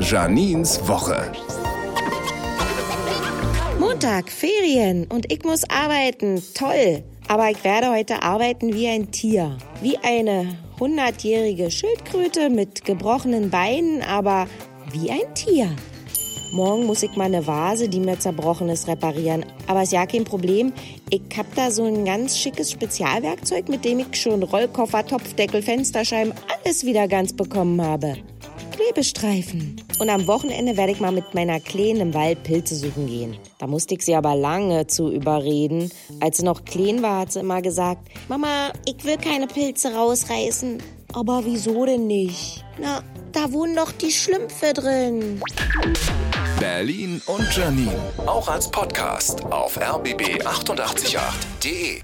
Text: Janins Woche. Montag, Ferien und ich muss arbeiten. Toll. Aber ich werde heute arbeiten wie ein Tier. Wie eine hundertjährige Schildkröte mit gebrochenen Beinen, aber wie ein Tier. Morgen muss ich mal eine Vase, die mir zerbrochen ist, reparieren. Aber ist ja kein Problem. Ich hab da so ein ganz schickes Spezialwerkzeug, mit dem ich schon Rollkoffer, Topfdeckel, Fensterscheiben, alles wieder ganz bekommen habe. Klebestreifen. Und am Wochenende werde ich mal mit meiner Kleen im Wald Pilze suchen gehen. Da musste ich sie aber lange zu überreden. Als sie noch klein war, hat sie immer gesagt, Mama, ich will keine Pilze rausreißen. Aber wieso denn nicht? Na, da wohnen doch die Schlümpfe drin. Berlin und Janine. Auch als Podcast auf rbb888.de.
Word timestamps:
Janins 0.00 0.86
Woche. 0.88 1.32
Montag, 3.78 4.30
Ferien 4.30 5.06
und 5.06 5.30
ich 5.32 5.44
muss 5.44 5.62
arbeiten. 5.70 6.42
Toll. 6.54 7.02
Aber 7.28 7.50
ich 7.50 7.62
werde 7.64 7.90
heute 7.90 8.22
arbeiten 8.22 8.74
wie 8.74 8.88
ein 8.88 9.10
Tier. 9.10 9.56
Wie 9.80 9.96
eine 9.98 10.58
hundertjährige 10.80 11.70
Schildkröte 11.70 12.50
mit 12.50 12.84
gebrochenen 12.84 13.50
Beinen, 13.50 14.02
aber 14.02 14.46
wie 14.92 15.10
ein 15.10 15.34
Tier. 15.34 15.70
Morgen 16.52 16.86
muss 16.86 17.02
ich 17.02 17.16
mal 17.16 17.24
eine 17.24 17.46
Vase, 17.46 17.88
die 17.88 18.00
mir 18.00 18.18
zerbrochen 18.18 18.68
ist, 18.68 18.86
reparieren. 18.86 19.44
Aber 19.66 19.82
ist 19.82 19.92
ja 19.92 20.06
kein 20.06 20.24
Problem. 20.24 20.72
Ich 21.10 21.22
hab 21.36 21.52
da 21.54 21.70
so 21.70 21.84
ein 21.84 22.04
ganz 22.04 22.38
schickes 22.38 22.70
Spezialwerkzeug, 22.70 23.68
mit 23.68 23.84
dem 23.84 24.00
ich 24.00 24.16
schon 24.20 24.42
Rollkoffer, 24.42 25.06
Topfdeckel, 25.06 25.62
Fensterscheiben, 25.62 26.32
alles 26.62 26.84
wieder 26.84 27.08
ganz 27.08 27.32
bekommen 27.32 27.80
habe. 27.80 28.16
Klebestreifen. 28.84 29.80
Und 29.98 30.10
am 30.10 30.26
Wochenende 30.26 30.76
werde 30.76 30.92
ich 30.92 31.00
mal 31.00 31.12
mit 31.12 31.32
meiner 31.34 31.58
Kleen 31.60 31.96
im 31.98 32.12
Wald 32.12 32.42
Pilze 32.42 32.76
suchen 32.76 33.06
gehen. 33.06 33.38
Da 33.58 33.66
musste 33.66 33.94
ich 33.94 34.02
sie 34.02 34.14
aber 34.14 34.36
lange 34.36 34.86
zu 34.86 35.10
überreden. 35.10 35.90
Als 36.20 36.36
sie 36.38 36.44
noch 36.44 36.66
klein 36.66 37.02
war, 37.02 37.20
hat 37.20 37.32
sie 37.32 37.40
immer 37.40 37.62
gesagt, 37.62 38.06
Mama, 38.28 38.70
ich 38.86 39.02
will 39.04 39.16
keine 39.16 39.46
Pilze 39.46 39.94
rausreißen. 39.94 40.82
Aber 41.14 41.42
wieso 41.44 41.86
denn 41.86 42.06
nicht? 42.06 42.62
Na, 42.78 43.02
da 43.32 43.50
wohnen 43.52 43.74
doch 43.76 43.92
die 43.92 44.10
Schlümpfe 44.10 44.74
drin. 44.74 45.40
Berlin 46.58 47.22
und 47.26 47.56
Janine. 47.56 47.94
Auch 48.26 48.48
als 48.48 48.70
Podcast 48.70 49.42
auf 49.46 49.80
rbb888.de. 49.80 52.02